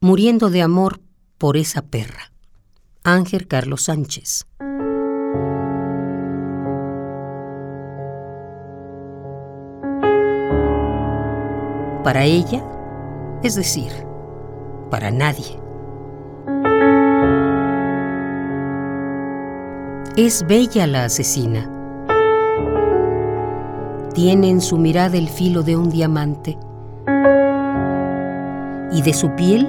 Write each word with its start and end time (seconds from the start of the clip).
Muriendo 0.00 0.50
de 0.50 0.60
amor 0.60 1.00
por 1.38 1.56
esa 1.56 1.80
perra. 1.80 2.30
Ángel 3.02 3.48
Carlos 3.48 3.84
Sánchez. 3.84 4.46
Para 12.04 12.24
ella, 12.24 12.62
es 13.42 13.54
decir, 13.54 13.90
para 14.90 15.10
nadie. 15.10 15.58
Es 20.18 20.46
bella 20.46 20.86
la 20.86 21.04
asesina. 21.04 21.70
Tiene 24.12 24.50
en 24.50 24.60
su 24.60 24.76
mirada 24.76 25.16
el 25.16 25.30
filo 25.30 25.62
de 25.62 25.74
un 25.74 25.88
diamante 25.88 26.58
y 28.92 29.00
de 29.00 29.14
su 29.14 29.34
piel 29.34 29.66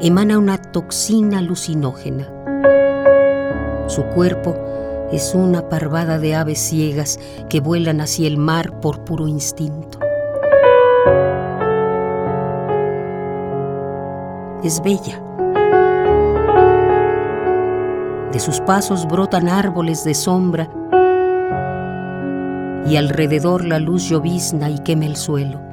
emana 0.00 0.38
una 0.38 0.58
toxina 0.58 1.38
alucinógena. 1.38 2.28
Su 3.86 4.04
cuerpo 4.06 4.56
es 5.12 5.34
una 5.34 5.68
parvada 5.68 6.18
de 6.18 6.34
aves 6.34 6.58
ciegas 6.58 7.18
que 7.48 7.60
vuelan 7.60 8.00
hacia 8.00 8.26
el 8.26 8.36
mar 8.36 8.80
por 8.80 9.04
puro 9.04 9.26
instinto. 9.28 9.98
Es 14.62 14.82
bella. 14.82 15.22
De 18.32 18.40
sus 18.40 18.60
pasos 18.60 19.06
brotan 19.06 19.48
árboles 19.48 20.04
de 20.04 20.14
sombra 20.14 20.68
y 22.86 22.96
alrededor 22.96 23.64
la 23.64 23.78
luz 23.78 24.08
llovizna 24.08 24.68
y 24.68 24.78
quema 24.80 25.06
el 25.06 25.16
suelo. 25.16 25.65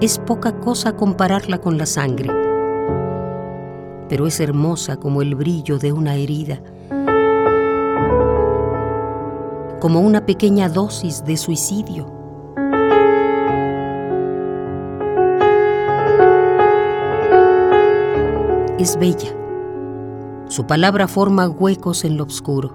Es 0.00 0.20
poca 0.20 0.60
cosa 0.60 0.94
compararla 0.94 1.58
con 1.58 1.76
la 1.76 1.84
sangre, 1.84 2.30
pero 4.08 4.28
es 4.28 4.38
hermosa 4.38 4.96
como 4.96 5.22
el 5.22 5.34
brillo 5.34 5.80
de 5.80 5.92
una 5.92 6.14
herida, 6.14 6.60
como 9.80 9.98
una 9.98 10.24
pequeña 10.24 10.68
dosis 10.68 11.24
de 11.24 11.36
suicidio. 11.36 12.06
Es 18.78 18.96
bella. 19.00 19.34
Su 20.46 20.64
palabra 20.64 21.08
forma 21.08 21.48
huecos 21.48 22.04
en 22.04 22.16
lo 22.16 22.22
oscuro. 22.22 22.70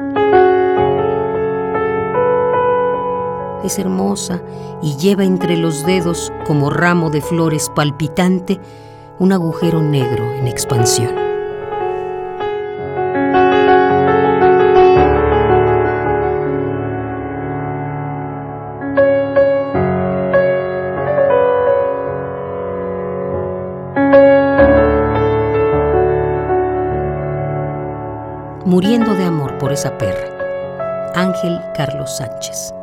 Es 3.64 3.80
hermosa 3.80 4.42
y 4.82 4.96
lleva 4.98 5.24
entre 5.24 5.58
los 5.58 5.86
dedos, 5.86 6.32
como 6.46 6.70
ramo 6.70 7.10
de 7.10 7.22
flores 7.22 7.72
palpitante, 7.76 8.60
un 9.20 9.32
agujero 9.32 9.82
negro 9.82 10.32
en 10.34 10.48
expansión. 10.48 11.16
Muriendo 28.66 29.14
de 29.14 29.24
amor 29.24 29.58
por 29.60 29.72
esa 29.72 29.98
perra. 29.98 30.34
Ángel 31.16 31.62
Carlos 31.76 32.18
Sánchez. 32.18 32.74